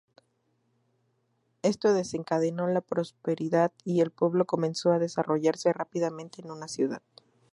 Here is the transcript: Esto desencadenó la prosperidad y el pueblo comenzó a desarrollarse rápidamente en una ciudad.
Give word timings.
Esto 1.61 1.93
desencadenó 1.93 2.65
la 2.67 2.81
prosperidad 2.81 3.71
y 3.85 4.01
el 4.01 4.09
pueblo 4.09 4.45
comenzó 4.45 4.91
a 4.93 4.97
desarrollarse 4.97 5.71
rápidamente 5.73 6.41
en 6.41 6.49
una 6.49 6.67
ciudad. 6.67 7.03